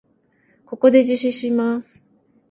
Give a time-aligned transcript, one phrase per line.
[0.65, 2.07] ここで自首します。